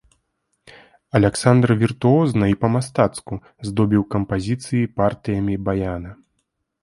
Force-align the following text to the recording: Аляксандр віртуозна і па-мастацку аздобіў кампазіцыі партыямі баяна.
Аляксандр 1.17 1.71
віртуозна 1.81 2.47
і 2.53 2.55
па-мастацку 2.63 3.33
аздобіў 3.65 4.03
кампазіцыі 4.15 4.83
партыямі 5.03 5.55
баяна. 5.69 6.09